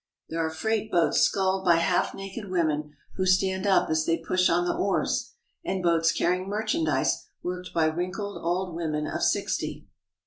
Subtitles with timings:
[0.29, 4.49] There are freight boats sculled by half naked women who stand up as they push
[4.49, 9.85] on the oars, and boats carrying merchandise worked by wrinkled old women of sixty.